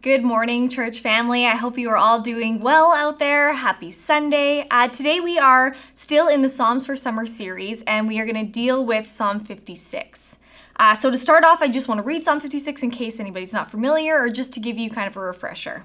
[0.00, 1.44] Good morning, church family.
[1.44, 3.52] I hope you are all doing well out there.
[3.52, 4.64] Happy Sunday.
[4.70, 8.46] Uh, today we are still in the Psalms for Summer series, and we are going
[8.46, 10.38] to deal with Psalm 56.
[10.76, 13.52] Uh, so, to start off, I just want to read Psalm 56 in case anybody's
[13.52, 15.84] not familiar, or just to give you kind of a refresher.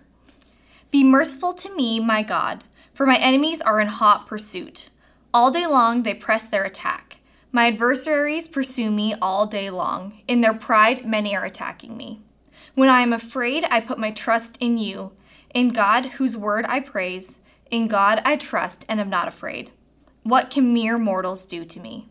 [0.91, 4.89] Be merciful to me, my God, for my enemies are in hot pursuit.
[5.33, 7.17] All day long they press their attack.
[7.51, 10.21] My adversaries pursue me all day long.
[10.27, 12.21] In their pride, many are attacking me.
[12.75, 15.11] When I am afraid, I put my trust in you,
[15.53, 17.39] in God, whose word I praise.
[17.69, 19.69] In God I trust and am not afraid.
[20.23, 22.07] What can mere mortals do to me?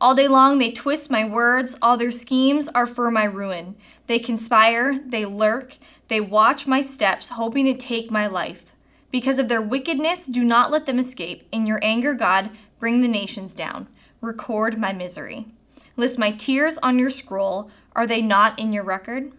[0.00, 3.76] All day long they twist my words, all their schemes are for my ruin.
[4.06, 5.76] They conspire, they lurk,
[6.08, 8.74] they watch my steps, hoping to take my life.
[9.10, 11.46] Because of their wickedness, do not let them escape.
[11.52, 13.88] In your anger, God, bring the nations down.
[14.22, 15.48] Record my misery.
[15.96, 17.70] List my tears on your scroll.
[17.94, 19.32] Are they not in your record?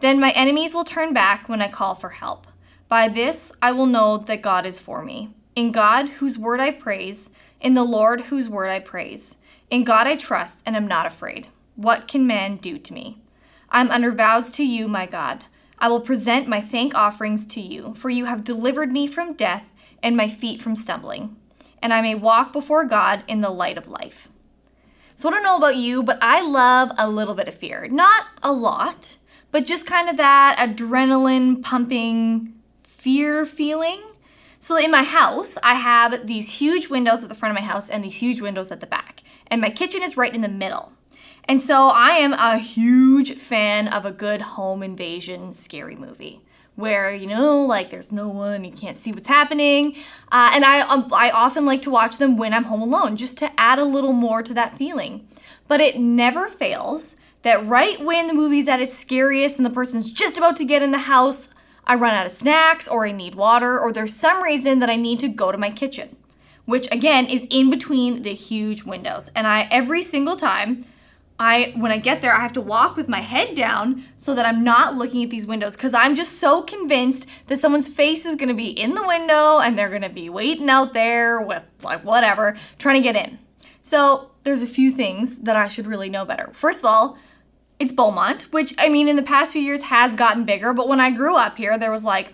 [0.00, 2.46] Then my enemies will turn back when I call for help.
[2.88, 5.34] By this I will know that God is for me.
[5.56, 9.36] In God, whose word I praise, in the Lord, whose word I praise.
[9.70, 11.48] In God I trust and am not afraid.
[11.74, 13.18] What can man do to me?
[13.70, 15.44] I am under vows to you, my God.
[15.78, 19.64] I will present my thank offerings to you, for you have delivered me from death
[20.02, 21.36] and my feet from stumbling,
[21.82, 24.28] and I may walk before God in the light of life.
[25.16, 27.88] So I don't know about you, but I love a little bit of fear.
[27.88, 29.16] Not a lot,
[29.50, 34.02] but just kind of that adrenaline pumping fear feeling.
[34.60, 37.88] So in my house, I have these huge windows at the front of my house
[37.88, 39.22] and these huge windows at the back.
[39.46, 40.92] And my kitchen is right in the middle.
[41.48, 46.42] And so I am a huge fan of a good home invasion scary movie
[46.76, 49.96] where you know like there's no one you can't see what's happening
[50.30, 53.36] uh, and I, um, I often like to watch them when i'm home alone just
[53.38, 55.26] to add a little more to that feeling
[55.66, 60.10] but it never fails that right when the movie's at its scariest and the person's
[60.10, 61.48] just about to get in the house,
[61.86, 64.96] I run out of snacks or I need water or there's some reason that I
[64.96, 66.16] need to go to my kitchen,
[66.64, 69.30] which again is in between the huge windows.
[69.34, 70.84] And I every single time
[71.38, 74.44] I when I get there, I have to walk with my head down so that
[74.44, 78.34] I'm not looking at these windows cuz I'm just so convinced that someone's face is
[78.36, 81.62] going to be in the window and they're going to be waiting out there with
[81.82, 83.38] like whatever trying to get in.
[83.82, 86.50] So, there's a few things that I should really know better.
[86.52, 87.18] First of all,
[87.78, 91.00] it's Beaumont, which I mean in the past few years has gotten bigger, but when
[91.00, 92.32] I grew up here, there was like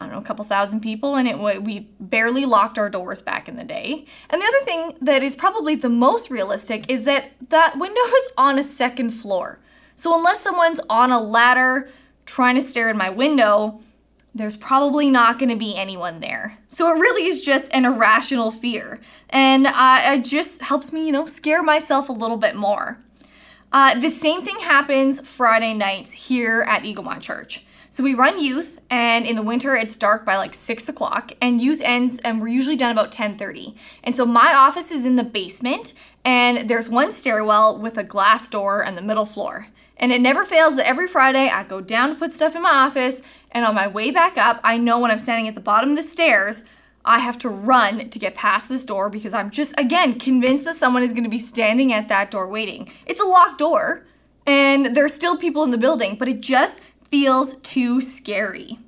[0.00, 3.48] I don't know, a couple thousand people, and it we barely locked our doors back
[3.48, 4.06] in the day.
[4.30, 8.30] And the other thing that is probably the most realistic is that that window is
[8.38, 9.60] on a second floor.
[9.96, 11.90] So unless someone's on a ladder
[12.24, 13.80] trying to stare in my window,
[14.34, 16.56] there's probably not going to be anyone there.
[16.68, 21.12] So it really is just an irrational fear, and uh, it just helps me, you
[21.12, 22.98] know, scare myself a little bit more.
[23.72, 27.64] Uh, the same thing happens Friday nights here at Eaglemont Church.
[27.92, 31.60] So we run youth, and in the winter it's dark by like six o'clock, and
[31.60, 33.74] youth ends, and we're usually done about ten thirty.
[34.04, 35.92] And so my office is in the basement,
[36.24, 39.66] and there's one stairwell with a glass door on the middle floor.
[39.96, 42.70] And it never fails that every Friday I go down to put stuff in my
[42.70, 45.90] office, and on my way back up, I know when I'm standing at the bottom
[45.90, 46.62] of the stairs,
[47.04, 50.76] I have to run to get past this door because I'm just, again, convinced that
[50.76, 52.88] someone is going to be standing at that door waiting.
[53.06, 54.06] It's a locked door
[54.46, 56.80] and there's still people in the building, but it just
[57.10, 58.78] feels too scary.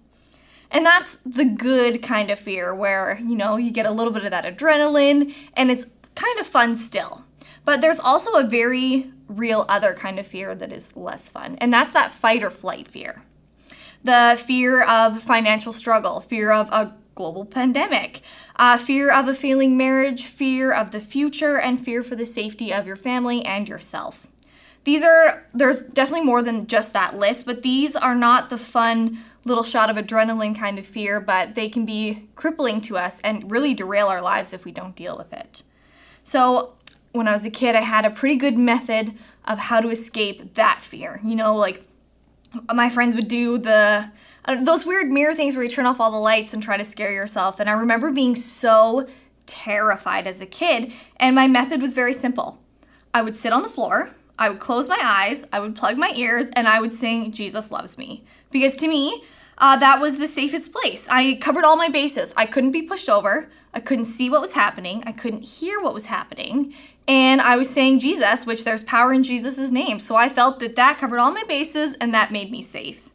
[0.71, 4.25] And that's the good kind of fear where, you know, you get a little bit
[4.25, 5.85] of that adrenaline and it's
[6.15, 7.25] kind of fun still.
[7.65, 11.73] But there's also a very real other kind of fear that is less fun, and
[11.73, 13.23] that's that fight or flight fear.
[14.05, 18.21] The fear of financial struggle, fear of a global pandemic,
[18.57, 22.73] uh, fear of a failing marriage, fear of the future, and fear for the safety
[22.73, 24.27] of your family and yourself.
[24.85, 29.19] These are, there's definitely more than just that list, but these are not the fun
[29.45, 33.51] little shot of adrenaline kind of fear, but they can be crippling to us and
[33.51, 35.63] really derail our lives if we don't deal with it.
[36.25, 36.75] So,
[37.13, 39.13] when I was a kid, I had a pretty good method
[39.45, 41.21] of how to escape that fear.
[41.23, 41.83] You know, like
[42.73, 44.11] my friends would do the
[44.63, 47.13] those weird mirror things where you turn off all the lights and try to scare
[47.13, 47.61] yourself.
[47.61, 49.07] And I remember being so
[49.47, 52.61] terrified as a kid, and my method was very simple.
[53.15, 54.11] I would sit on the floor,
[54.43, 57.71] I would close my eyes, I would plug my ears, and I would sing Jesus
[57.71, 58.25] Loves Me.
[58.51, 59.23] Because to me,
[59.59, 61.07] uh, that was the safest place.
[61.09, 62.35] I covered all my bases.
[62.37, 63.49] I couldn't be pushed over.
[63.73, 65.05] I couldn't see what was happening.
[65.07, 66.75] I couldn't hear what was happening.
[67.07, 70.01] And I was saying Jesus, which there's power in Jesus' name.
[70.01, 73.11] So I felt that that covered all my bases and that made me safe.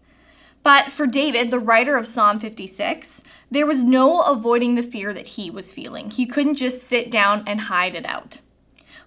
[0.63, 3.21] But for David, the writer of Psalm 56,
[3.51, 6.09] there was no avoiding the fear that he was feeling.
[6.09, 8.39] He couldn't just sit down and hide it out.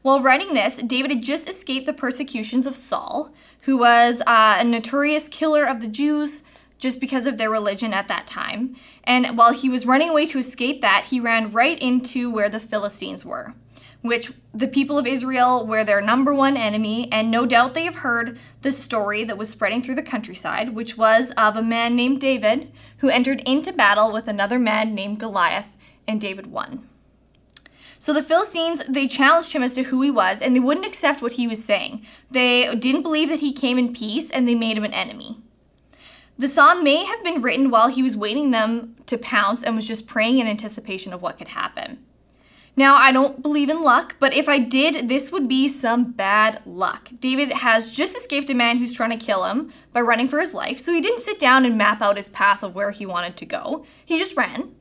[0.02, 4.64] While writing this, David had just escaped the persecutions of Saul, who was uh, a
[4.64, 6.42] notorious killer of the Jews,
[6.78, 8.74] just because of their religion at that time.
[9.04, 12.58] And while he was running away to escape that, he ran right into where the
[12.58, 13.52] Philistines were,
[14.00, 17.12] which the people of Israel were their number one enemy.
[17.12, 20.96] And no doubt they have heard the story that was spreading through the countryside, which
[20.96, 25.66] was of a man named David who entered into battle with another man named Goliath,
[26.08, 26.88] and David won.
[28.00, 31.20] So the Philistines, they challenged him as to who he was, and they wouldn't accept
[31.20, 32.02] what he was saying.
[32.30, 35.38] They didn't believe that he came in peace, and they made him an enemy.
[36.38, 39.86] The psalm may have been written while he was waiting them to pounce and was
[39.86, 41.98] just praying in anticipation of what could happen.
[42.74, 46.62] Now, I don't believe in luck, but if I did, this would be some bad
[46.64, 47.10] luck.
[47.20, 50.54] David has just escaped a man who's trying to kill him by running for his
[50.54, 53.36] life, so he didn't sit down and map out his path of where he wanted
[53.36, 53.84] to go.
[54.06, 54.74] He just ran.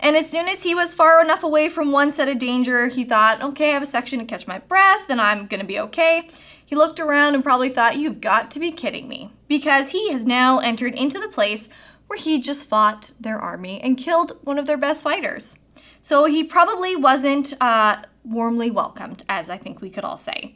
[0.00, 3.04] And as soon as he was far enough away from one set of danger, he
[3.04, 6.28] thought, okay, I have a section to catch my breath and I'm gonna be okay.
[6.64, 9.30] He looked around and probably thought, you've got to be kidding me.
[9.46, 11.68] Because he has now entered into the place
[12.06, 15.58] where he just fought their army and killed one of their best fighters.
[16.02, 20.54] So he probably wasn't uh, warmly welcomed, as I think we could all say.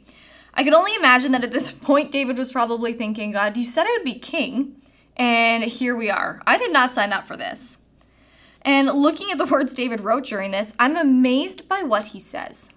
[0.53, 3.85] I could only imagine that at this point, David was probably thinking, God, you said
[3.85, 4.81] I would be king,
[5.17, 6.41] and here we are.
[6.47, 7.77] I did not sign up for this.
[8.65, 12.71] And looking at the words David wrote during this, I'm amazed by what he says.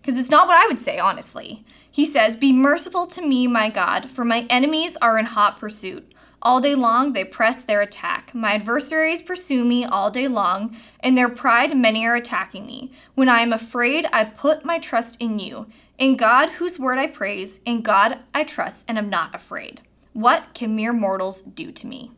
[0.00, 1.64] Because it's not what I would say, honestly.
[1.90, 6.12] He says, Be merciful to me, my God, for my enemies are in hot pursuit.
[6.42, 8.34] All day long they press their attack.
[8.34, 10.76] My adversaries pursue me all day long.
[11.02, 12.90] In their pride, many are attacking me.
[13.14, 15.66] When I am afraid, I put my trust in you.
[15.96, 19.82] In God, whose word I praise, in God I trust and am not afraid.
[20.12, 22.12] What can mere mortals do to me?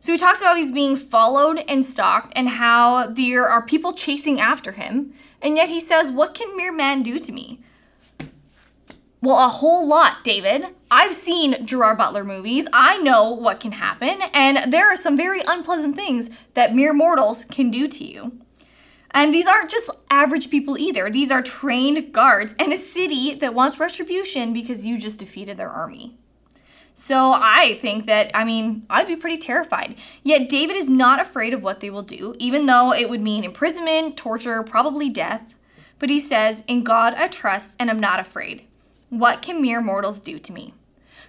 [0.00, 4.40] So he talks about he's being followed and stalked and how there are people chasing
[4.40, 5.12] after him.
[5.42, 7.60] And yet he says, What can mere man do to me?
[9.22, 10.64] Well, a whole lot, David.
[10.90, 12.66] I've seen Gerard Butler movies.
[12.72, 17.44] I know what can happen, and there are some very unpleasant things that mere mortals
[17.44, 18.40] can do to you.
[19.10, 21.10] And these aren't just average people either.
[21.10, 25.68] These are trained guards and a city that wants retribution because you just defeated their
[25.68, 26.16] army.
[26.94, 29.96] So I think that, I mean, I'd be pretty terrified.
[30.22, 33.44] Yet David is not afraid of what they will do, even though it would mean
[33.44, 35.56] imprisonment, torture, probably death.
[35.98, 38.66] But he says, In God I trust and I'm not afraid.
[39.08, 40.74] What can mere mortals do to me?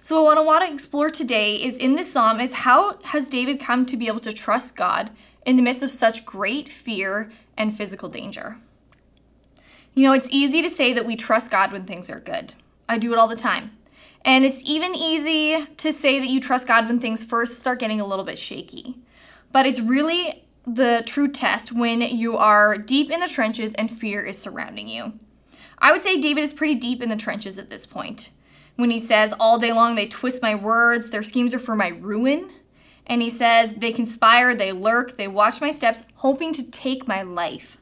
[0.00, 3.60] So what I want to explore today is in this psalm is how has David
[3.60, 5.10] come to be able to trust God
[5.46, 8.56] in the midst of such great fear and physical danger?
[9.94, 12.54] You know, it's easy to say that we trust God when things are good.
[12.88, 13.72] I do it all the time.
[14.24, 18.00] And it's even easy to say that you trust God when things first start getting
[18.00, 18.96] a little bit shaky.
[19.52, 24.22] But it's really the true test when you are deep in the trenches and fear
[24.22, 25.14] is surrounding you.
[25.78, 28.30] I would say David is pretty deep in the trenches at this point.
[28.76, 31.88] When he says, All day long they twist my words, their schemes are for my
[31.88, 32.50] ruin.
[33.06, 37.22] And he says, They conspire, they lurk, they watch my steps, hoping to take my
[37.22, 37.78] life.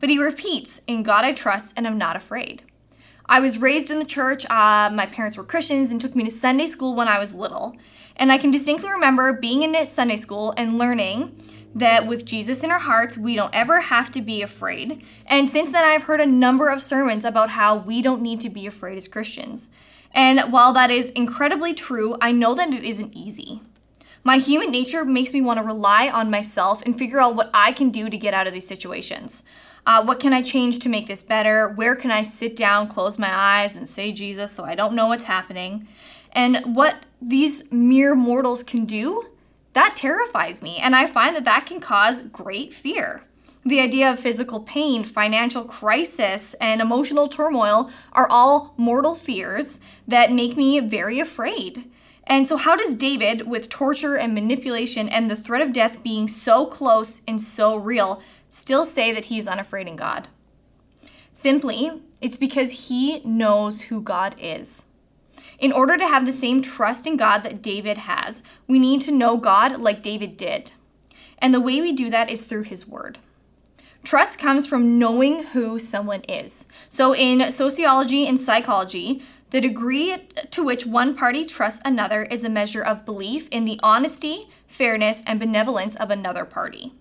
[0.00, 2.62] But he repeats, In God I trust and am not afraid.
[3.30, 4.44] I was raised in the church.
[4.50, 7.76] Uh, my parents were Christians and took me to Sunday school when I was little.
[8.16, 11.40] And I can distinctly remember being in Sunday school and learning
[11.76, 15.04] that with Jesus in our hearts, we don't ever have to be afraid.
[15.26, 18.50] And since then, I've heard a number of sermons about how we don't need to
[18.50, 19.68] be afraid as Christians.
[20.10, 23.62] And while that is incredibly true, I know that it isn't easy.
[24.24, 27.70] My human nature makes me want to rely on myself and figure out what I
[27.70, 29.44] can do to get out of these situations.
[29.86, 31.68] Uh, what can I change to make this better?
[31.68, 35.06] Where can I sit down, close my eyes, and say Jesus so I don't know
[35.06, 35.88] what's happening?
[36.32, 39.26] And what these mere mortals can do,
[39.72, 40.78] that terrifies me.
[40.78, 43.22] And I find that that can cause great fear.
[43.64, 50.32] The idea of physical pain, financial crisis, and emotional turmoil are all mortal fears that
[50.32, 51.90] make me very afraid.
[52.26, 56.26] And so, how does David, with torture and manipulation and the threat of death being
[56.26, 60.28] so close and so real, still say that he is unafraid in God?
[61.32, 64.84] Simply, it's because he knows who God is.
[65.58, 69.12] In order to have the same trust in God that David has, we need to
[69.12, 70.72] know God like David did.
[71.38, 73.18] And the way we do that is through his word.
[74.02, 76.64] Trust comes from knowing who someone is.
[76.88, 80.16] So, in sociology and psychology, the degree
[80.50, 85.22] to which one party trusts another is a measure of belief in the honesty, fairness,
[85.26, 86.94] and benevolence of another party.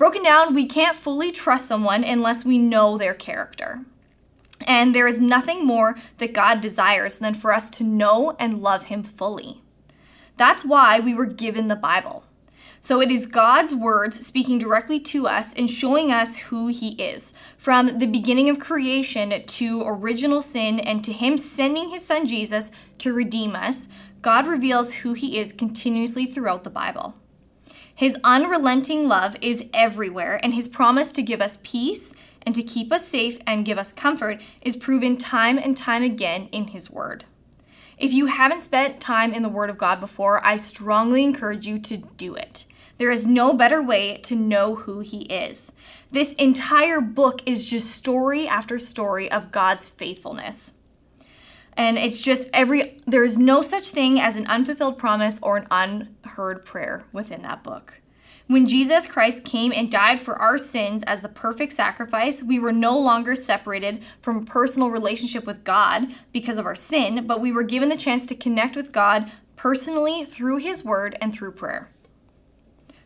[0.00, 3.84] Broken down, we can't fully trust someone unless we know their character.
[4.62, 8.84] And there is nothing more that God desires than for us to know and love
[8.84, 9.60] Him fully.
[10.38, 12.24] That's why we were given the Bible.
[12.80, 17.34] So it is God's words speaking directly to us and showing us who He is.
[17.58, 22.70] From the beginning of creation to original sin and to Him sending His Son Jesus
[23.00, 23.86] to redeem us,
[24.22, 27.19] God reveals who He is continuously throughout the Bible.
[28.00, 32.14] His unrelenting love is everywhere, and His promise to give us peace
[32.46, 36.48] and to keep us safe and give us comfort is proven time and time again
[36.50, 37.26] in His Word.
[37.98, 41.78] If you haven't spent time in the Word of God before, I strongly encourage you
[41.78, 42.64] to do it.
[42.96, 45.70] There is no better way to know who He is.
[46.10, 50.72] This entire book is just story after story of God's faithfulness.
[51.80, 55.66] And it's just every, there is no such thing as an unfulfilled promise or an
[55.70, 58.02] unheard prayer within that book.
[58.48, 62.70] When Jesus Christ came and died for our sins as the perfect sacrifice, we were
[62.70, 67.50] no longer separated from a personal relationship with God because of our sin, but we
[67.50, 71.88] were given the chance to connect with God personally through His Word and through prayer.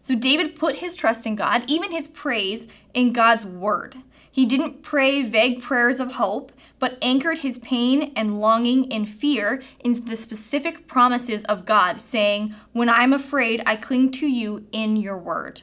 [0.02, 3.97] So David put his trust in God, even his praise, in God's Word.
[4.34, 6.50] He didn't pray vague prayers of hope,
[6.80, 12.52] but anchored his pain and longing and fear in the specific promises of God, saying,
[12.72, 15.62] When I'm afraid, I cling to you in your word.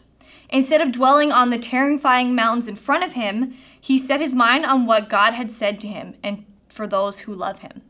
[0.49, 4.65] Instead of dwelling on the terrifying mountains in front of him, he set his mind
[4.65, 7.81] on what God had said to him and for those who love him.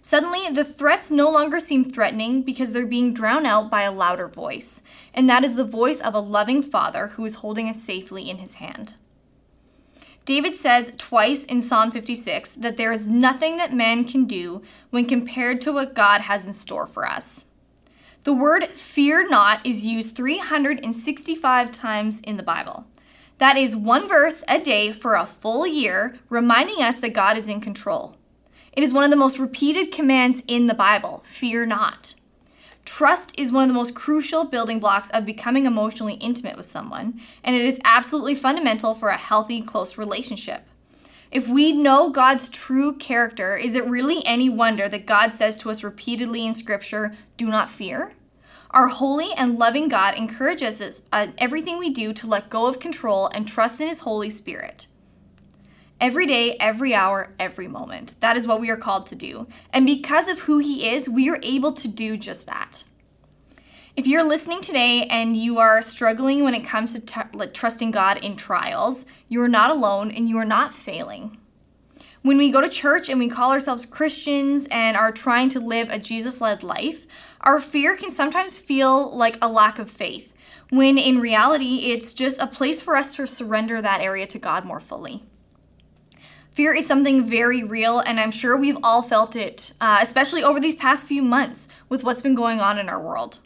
[0.00, 4.26] Suddenly, the threats no longer seem threatening because they're being drowned out by a louder
[4.26, 4.82] voice,
[5.14, 8.38] and that is the voice of a loving Father who is holding us safely in
[8.38, 8.94] his hand.
[10.24, 15.06] David says twice in Psalm 56 that there is nothing that man can do when
[15.06, 17.44] compared to what God has in store for us.
[18.24, 22.86] The word fear not is used 365 times in the Bible.
[23.38, 27.48] That is one verse a day for a full year, reminding us that God is
[27.48, 28.16] in control.
[28.72, 32.14] It is one of the most repeated commands in the Bible fear not.
[32.84, 37.20] Trust is one of the most crucial building blocks of becoming emotionally intimate with someone,
[37.44, 40.62] and it is absolutely fundamental for a healthy, close relationship.
[41.30, 45.70] If we know God's true character, is it really any wonder that God says to
[45.70, 48.12] us repeatedly in Scripture, do not fear?
[48.70, 52.80] Our holy and loving God encourages us uh, everything we do to let go of
[52.80, 54.86] control and trust in His Holy Spirit.
[56.02, 58.16] Every day, every hour, every moment.
[58.18, 59.46] That is what we are called to do.
[59.72, 62.82] And because of who He is, we are able to do just that.
[63.94, 67.92] If you're listening today and you are struggling when it comes to t- like, trusting
[67.92, 71.38] God in trials, you are not alone and you are not failing.
[72.22, 75.88] When we go to church and we call ourselves Christians and are trying to live
[75.88, 77.06] a Jesus led life,
[77.42, 80.32] our fear can sometimes feel like a lack of faith,
[80.68, 84.64] when in reality, it's just a place for us to surrender that area to God
[84.64, 85.22] more fully.
[86.52, 90.60] Fear is something very real, and I'm sure we've all felt it, uh, especially over
[90.60, 93.38] these past few months with what's been going on in our world.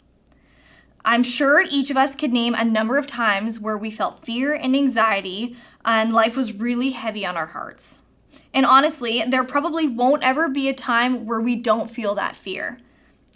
[1.05, 4.53] I'm sure each of us could name a number of times where we felt fear
[4.53, 8.01] and anxiety, and life was really heavy on our hearts.
[8.53, 12.77] And honestly, there probably won't ever be a time where we don't feel that fear.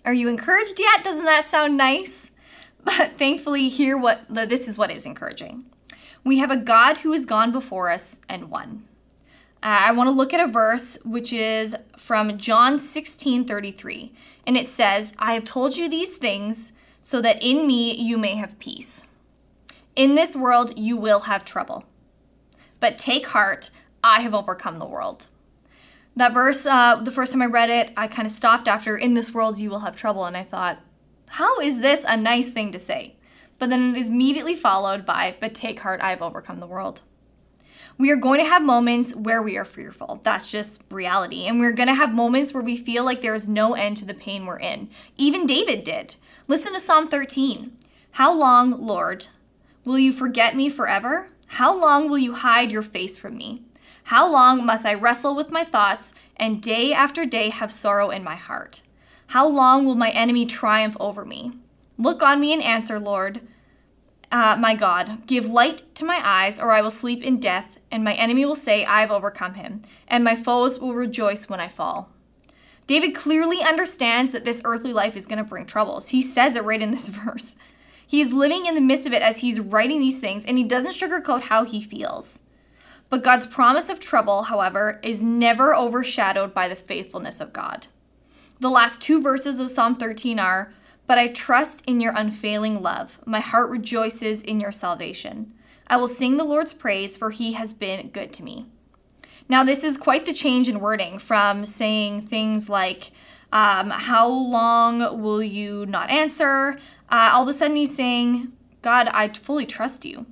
[0.04, 1.06] Are you encouraged yet?
[1.06, 2.32] Doesn't that sound nice?
[2.84, 5.66] But thankfully, here what this is what is encouraging.
[6.24, 8.88] We have a God who has gone before us and won.
[9.64, 14.12] Uh, I want to look at a verse which is from John 16 33.
[14.48, 18.36] And it says, I have told you these things so that in me you may
[18.36, 19.06] have peace.
[19.96, 21.86] In this world you will have trouble.
[22.80, 23.70] But take heart,
[24.04, 25.28] I have overcome the world.
[26.16, 29.14] That verse, uh, the first time I read it, I kind of stopped after, In
[29.14, 30.26] this world you will have trouble.
[30.26, 30.80] And I thought,
[31.30, 33.16] how is this a nice thing to say?
[33.60, 37.04] But then it is immediately followed by, But take heart, I have overcome the world.
[38.02, 40.22] We are going to have moments where we are fearful.
[40.24, 41.46] That's just reality.
[41.46, 44.06] And we're going to have moments where we feel like there is no end to
[44.06, 44.90] the pain we're in.
[45.18, 46.16] Even David did.
[46.48, 47.78] Listen to Psalm 13.
[48.14, 49.28] How long, Lord,
[49.86, 51.28] will you forget me forever?
[51.46, 53.62] How long will you hide your face from me?
[54.06, 58.24] How long must I wrestle with my thoughts and day after day have sorrow in
[58.24, 58.82] my heart?
[59.28, 61.52] How long will my enemy triumph over me?
[62.00, 63.42] Look on me and answer, Lord.
[64.32, 68.04] Uh, my God, give light to my eyes, or I will sleep in death, and
[68.04, 71.68] my enemy will say, I have overcome him, and my foes will rejoice when I
[71.68, 72.10] fall.
[72.88, 76.10] David clearly understands that this earthly life is going to bring troubles.
[76.10, 77.56] He says it right in this verse.
[78.06, 80.94] He's living in the midst of it as he's writing these things, and he doesn't
[80.94, 82.42] sugarcoat how he feels.
[83.10, 87.88] But God's promise of trouble, however, is never overshadowed by the faithfulness of God.
[88.60, 90.72] The last two verses of Psalm 13 are
[91.12, 93.20] but I trust in your unfailing love.
[93.26, 95.54] My heart rejoices in your salvation.
[95.92, 98.66] I will sing the Lord's praise, for he has been good to me.
[99.50, 103.12] Now, this is quite the change in wording from saying things like,
[103.52, 106.78] um, How long will you not answer?
[107.10, 110.28] Uh, all of a sudden, he's saying, God, I fully trust you.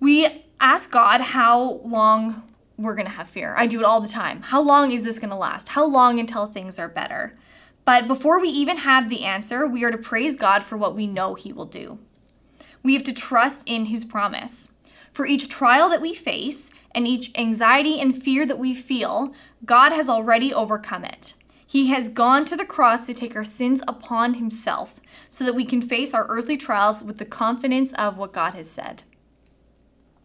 [0.00, 0.26] We
[0.58, 2.42] ask God how long
[2.78, 3.54] we're going to have fear.
[3.58, 4.40] I do it all the time.
[4.40, 5.68] How long is this going to last?
[5.68, 7.34] How long until things are better?
[7.84, 11.06] But before we even have the answer, we are to praise God for what we
[11.06, 11.98] know He will do.
[12.82, 14.68] We have to trust in His promise.
[15.12, 19.34] For each trial that we face and each anxiety and fear that we feel,
[19.64, 21.34] God has already overcome it.
[21.66, 25.64] He has gone to the cross to take our sins upon Himself so that we
[25.64, 29.04] can face our earthly trials with the confidence of what God has said.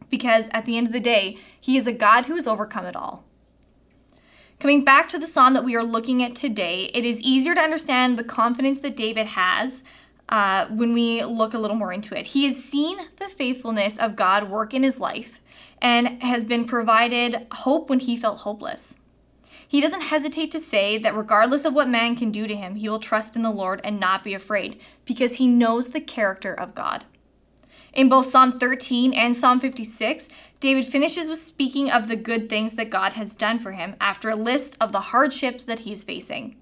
[0.10, 2.96] Because at the end of the day, He is a God who has overcome it
[2.96, 3.26] all.
[4.60, 7.62] Coming back to the psalm that we are looking at today, it is easier to
[7.62, 9.84] understand the confidence that David has
[10.30, 12.28] uh, when we look a little more into it.
[12.28, 15.42] He has seen the faithfulness of God work in his life
[15.82, 18.98] and has been provided hope when he felt hopeless.
[19.68, 22.88] He doesn't hesitate to say that regardless of what man can do to him, he
[22.88, 26.74] will trust in the Lord and not be afraid because he knows the character of
[26.74, 27.06] God.
[27.94, 30.30] In both Psalm 13 and Psalm 56,
[30.60, 34.30] David finishes with speaking of the good things that God has done for him after
[34.30, 36.56] a list of the hardships that he's facing.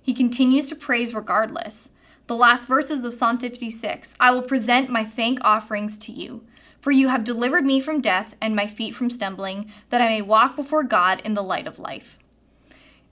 [0.00, 1.90] He continues to praise regardless.
[2.26, 6.42] The last verses of Psalm 56 I will present my thank offerings to you,
[6.80, 10.22] for you have delivered me from death and my feet from stumbling, that I may
[10.22, 12.18] walk before God in the light of life.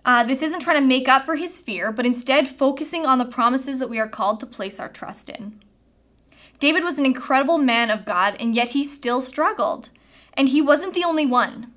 [0.06, 3.26] Uh, this isn't trying to make up for his fear, but instead focusing on the
[3.26, 5.60] promises that we are called to place our trust in.
[6.58, 9.90] David was an incredible man of God, and yet he still struggled.
[10.34, 11.70] And he wasn't the only one.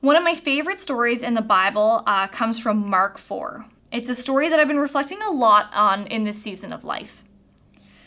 [0.00, 3.66] One of my favorite stories in the Bible uh, comes from Mark 4.
[3.92, 7.24] It's a story that I've been reflecting a lot on in this season of life.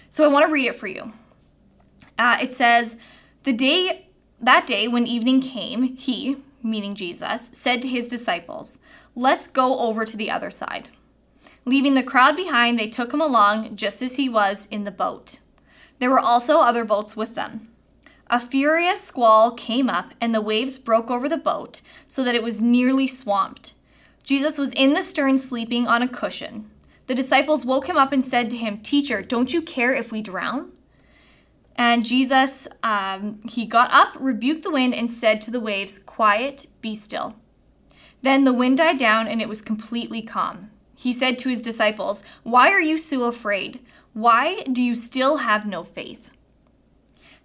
[0.10, 1.14] So I want to read it for you.
[2.18, 2.98] Uh, it says,
[3.44, 4.10] The day,
[4.42, 8.80] that day when evening came, he, meaning Jesus, said to his disciples,
[9.16, 10.90] Let's go over to the other side.
[11.66, 15.40] Leaving the crowd behind, they took him along just as he was in the boat.
[16.00, 17.70] There were also other boats with them.
[18.28, 22.44] A furious squall came up, and the waves broke over the boat so that it
[22.44, 23.74] was nearly swamped.
[24.30, 26.70] Jesus was in the stern sleeping on a cushion.
[27.08, 30.22] The disciples woke him up and said to him, Teacher, don't you care if we
[30.22, 30.72] drown?
[31.76, 36.68] And Jesus, um, he got up, rebuked the wind, and said to the waves, Quiet,
[36.80, 37.38] be still.
[38.22, 40.70] Then the wind died down, and it was completely calm.
[40.96, 43.80] He said to his disciples, Why are you so afraid?
[44.14, 46.29] Why do you still have no faith?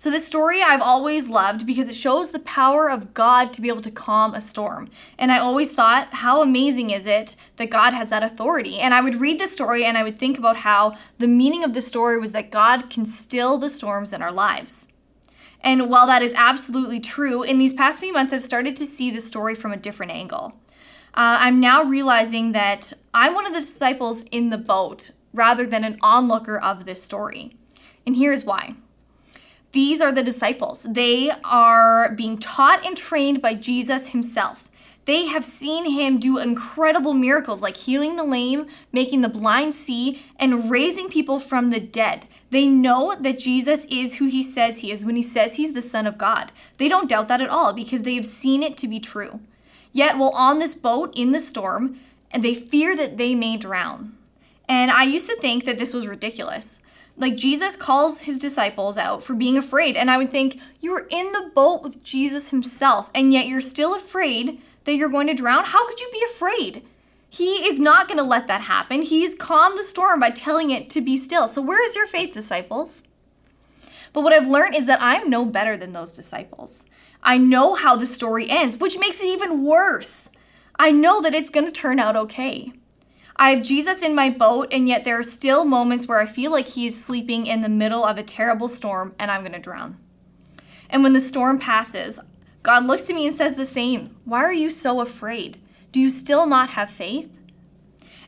[0.04, 3.68] So, this story I've always loved because it shows the power of God to be
[3.68, 4.90] able to calm a storm.
[5.18, 8.80] And I always thought, how amazing is it that God has that authority?
[8.80, 11.72] And I would read the story and I would think about how the meaning of
[11.72, 14.88] the story was that God can still the storms in our lives.
[15.62, 19.10] And while that is absolutely true, in these past few months, I've started to see
[19.10, 20.52] the story from a different angle.
[21.14, 25.82] Uh, I'm now realizing that I'm one of the disciples in the boat rather than
[25.82, 27.56] an onlooker of this story.
[28.06, 28.74] And here's why.
[29.74, 30.86] These are the disciples.
[30.88, 34.70] They are being taught and trained by Jesus himself.
[35.04, 40.22] They have seen him do incredible miracles like healing the lame, making the blind see,
[40.38, 42.28] and raising people from the dead.
[42.50, 45.82] They know that Jesus is who he says he is when he says he's the
[45.82, 46.52] Son of God.
[46.76, 49.40] They don't doubt that at all because they have seen it to be true.
[49.92, 51.98] Yet, while on this boat in the storm,
[52.30, 54.16] and they fear that they may drown.
[54.68, 56.80] And I used to think that this was ridiculous.
[57.16, 59.96] Like Jesus calls his disciples out for being afraid.
[59.96, 63.94] And I would think, you're in the boat with Jesus himself, and yet you're still
[63.94, 65.64] afraid that you're going to drown.
[65.64, 66.82] How could you be afraid?
[67.28, 69.02] He is not going to let that happen.
[69.02, 71.48] He's calmed the storm by telling it to be still.
[71.48, 73.02] So, where is your faith, disciples?
[74.12, 76.86] But what I've learned is that I'm no better than those disciples.
[77.24, 80.30] I know how the story ends, which makes it even worse.
[80.78, 82.72] I know that it's going to turn out okay.
[83.36, 86.52] I have Jesus in my boat, and yet there are still moments where I feel
[86.52, 89.58] like he is sleeping in the middle of a terrible storm and I'm going to
[89.58, 89.98] drown.
[90.88, 92.20] And when the storm passes,
[92.62, 95.58] God looks to me and says the same Why are you so afraid?
[95.90, 97.38] Do you still not have faith?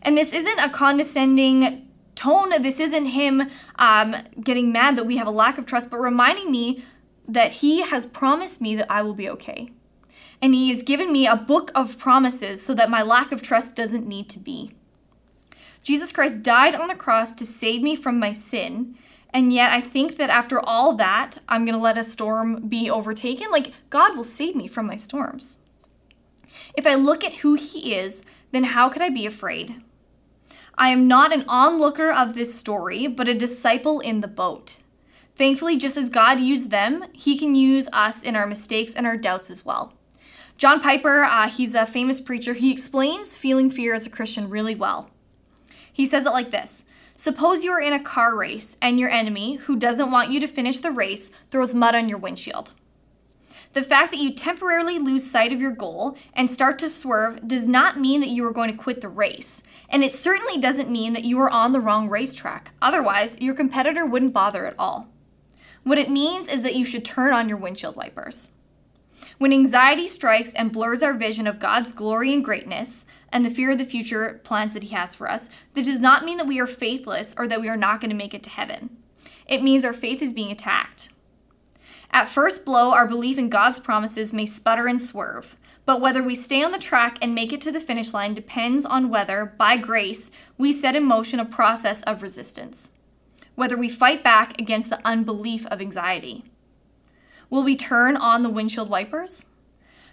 [0.02, 2.50] And this isn't a condescending tone.
[2.60, 6.50] This isn't him um, getting mad that we have a lack of trust, but reminding
[6.50, 6.84] me
[7.28, 9.70] that he has promised me that I will be okay.
[10.42, 13.74] And he has given me a book of promises so that my lack of trust
[13.74, 14.75] doesn't need to be.
[15.86, 18.96] Jesus Christ died on the cross to save me from my sin.
[19.30, 22.90] And yet, I think that after all that, I'm going to let a storm be
[22.90, 23.52] overtaken.
[23.52, 25.58] Like, God will save me from my storms.
[26.76, 29.80] If I look at who He is, then how could I be afraid?
[30.76, 34.78] I am not an onlooker of this story, but a disciple in the boat.
[35.36, 39.16] Thankfully, just as God used them, He can use us in our mistakes and our
[39.16, 39.92] doubts as well.
[40.58, 42.54] John Piper, uh, he's a famous preacher.
[42.54, 45.10] He explains feeling fear as a Christian really well.
[45.96, 46.84] He says it like this
[47.16, 50.46] Suppose you are in a car race and your enemy, who doesn't want you to
[50.46, 52.74] finish the race, throws mud on your windshield.
[53.72, 57.66] The fact that you temporarily lose sight of your goal and start to swerve does
[57.66, 59.62] not mean that you are going to quit the race.
[59.88, 62.72] And it certainly doesn't mean that you are on the wrong racetrack.
[62.82, 65.08] Otherwise, your competitor wouldn't bother at all.
[65.82, 68.50] What it means is that you should turn on your windshield wipers.
[69.38, 73.72] When anxiety strikes and blurs our vision of God's glory and greatness and the fear
[73.72, 76.60] of the future plans that He has for us, that does not mean that we
[76.60, 78.96] are faithless or that we are not going to make it to heaven.
[79.46, 81.10] It means our faith is being attacked.
[82.10, 86.34] At first blow, our belief in God's promises may sputter and swerve, but whether we
[86.34, 89.76] stay on the track and make it to the finish line depends on whether, by
[89.76, 92.90] grace, we set in motion a process of resistance,
[93.54, 96.44] whether we fight back against the unbelief of anxiety.
[97.48, 99.46] Will we turn on the windshield wipers?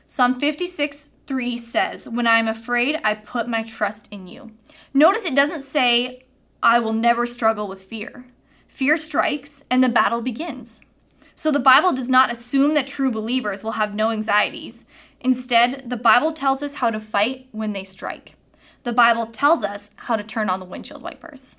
[0.06, 4.52] Psalm 56 3 says, When I am afraid, I put my trust in you.
[4.94, 6.24] Notice it doesn't say,
[6.62, 8.26] I will never struggle with fear.
[8.68, 10.82] Fear strikes and the battle begins.
[11.36, 14.86] So the Bible does not assume that true believers will have no anxieties.
[15.20, 18.36] Instead, the Bible tells us how to fight when they strike.
[18.84, 21.58] The Bible tells us how to turn on the windshield wipers.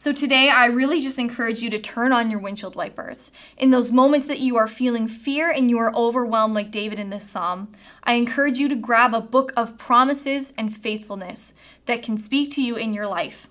[0.00, 3.32] So today, I really just encourage you to turn on your windshield wipers.
[3.56, 7.10] In those moments that you are feeling fear and you are overwhelmed, like David in
[7.10, 7.72] this psalm,
[8.04, 11.52] I encourage you to grab a book of promises and faithfulness
[11.86, 13.48] that can speak to you in your life.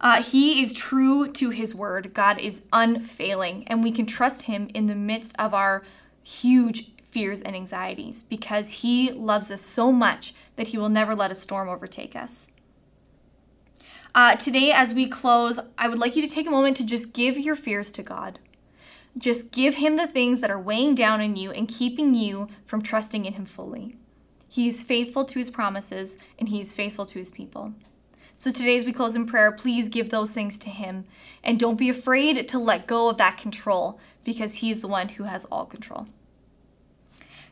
[0.00, 2.12] Uh, he is true to his word.
[2.12, 5.84] God is unfailing, and we can trust him in the midst of our
[6.24, 11.30] huge fears and anxieties because he loves us so much that he will never let
[11.30, 12.48] a storm overtake us.
[14.14, 17.12] Uh, today, as we close, I would like you to take a moment to just
[17.12, 18.40] give your fears to God.
[19.18, 22.82] Just give him the things that are weighing down on you and keeping you from
[22.82, 23.96] trusting in him fully.
[24.48, 27.72] He is faithful to his promises and he is faithful to his people.
[28.40, 31.04] So today, as we close in prayer, please give those things to Him.
[31.44, 35.24] And don't be afraid to let go of that control because He's the one who
[35.24, 36.06] has all control.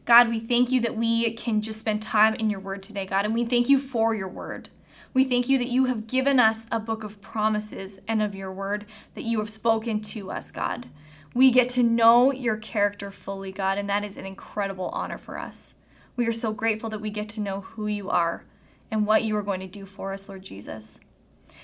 [0.06, 3.26] God, we thank you that we can just spend time in your word today, God,
[3.26, 4.70] and we thank you for your word.
[5.14, 8.52] We thank you that you have given us a book of promises and of your
[8.52, 10.86] word that you have spoken to us, God.
[11.34, 15.38] We get to know your character fully, God, and that is an incredible honor for
[15.38, 15.74] us.
[16.16, 18.44] We are so grateful that we get to know who you are
[18.90, 21.00] and what you are going to do for us, Lord Jesus.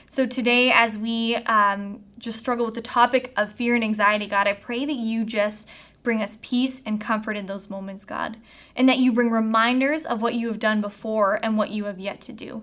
[0.09, 4.47] So today, as we um, just struggle with the topic of fear and anxiety, God,
[4.47, 5.69] I pray that you just
[6.03, 8.37] bring us peace and comfort in those moments, God,
[8.77, 11.99] and that you bring reminders of what you have done before and what you have
[11.99, 12.63] yet to do.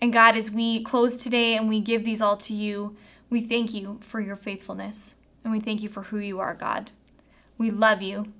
[0.00, 2.96] And God, as we close today and we give these all to you,
[3.28, 6.92] we thank you for your faithfulness and we thank you for who you are, God.
[7.58, 8.32] We love you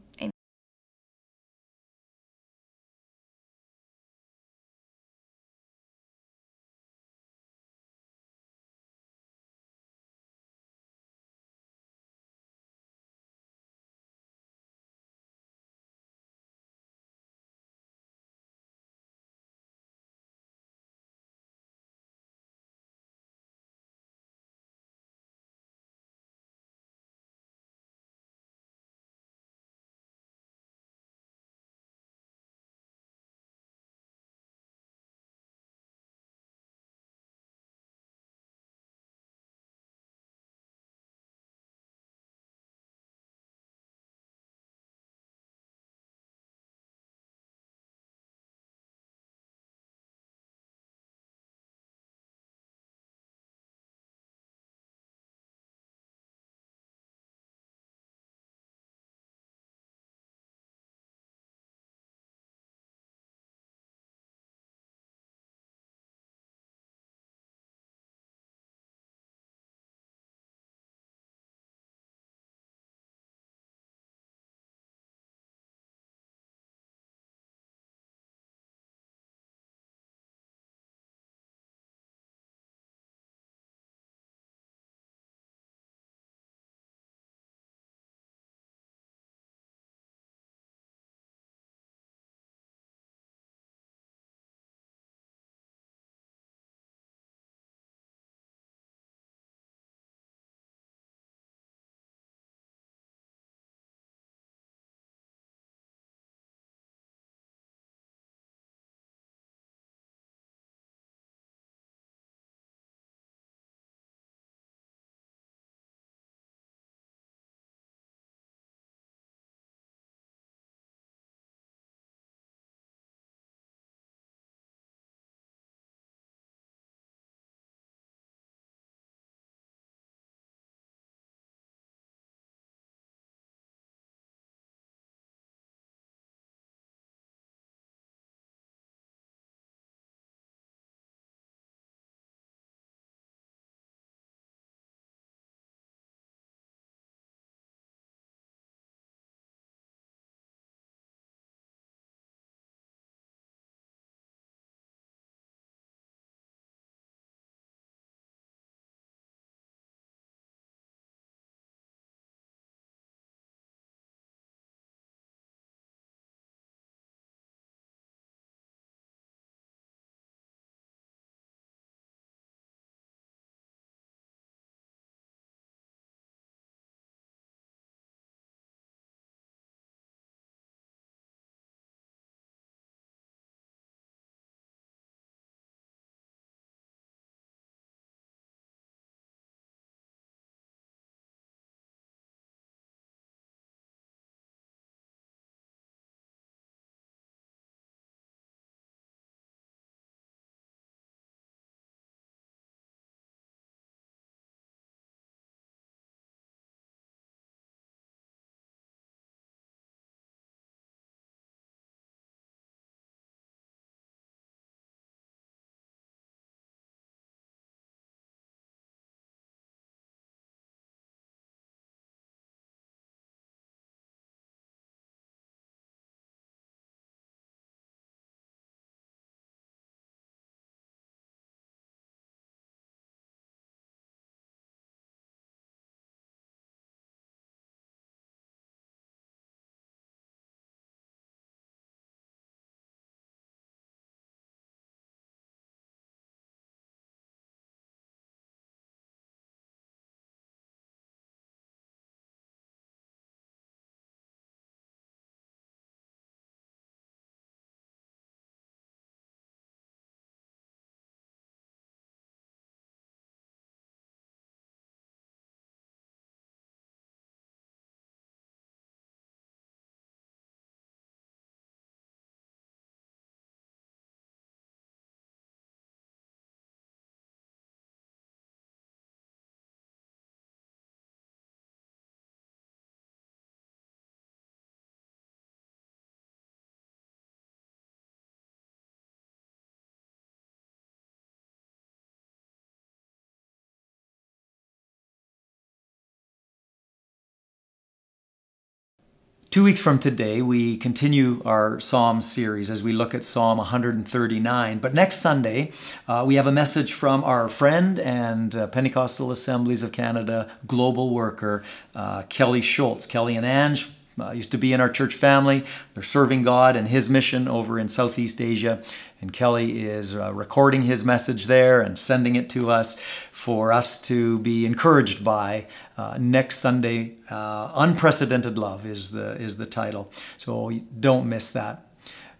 [299.51, 304.79] Two weeks from today, we continue our Psalm series as we look at Psalm 139.
[304.79, 305.73] But next Sunday,
[306.07, 311.11] uh, we have a message from our friend and uh, Pentecostal Assemblies of Canada global
[311.11, 311.65] worker,
[311.97, 313.07] uh, Kelly Schultz.
[313.07, 315.65] Kelly and Ange uh, used to be in our church family.
[315.95, 318.83] They're serving God and His mission over in Southeast Asia.
[319.21, 322.99] And Kelly is uh, recording his message there and sending it to us
[323.33, 325.67] for us to be encouraged by.
[325.99, 330.11] Uh, next Sunday, uh, Unprecedented Love is the, is the title.
[330.39, 331.87] So don't miss that.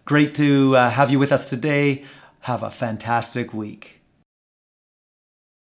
[0.05, 2.03] Great to uh, have you with us today.
[2.41, 4.00] Have a fantastic week.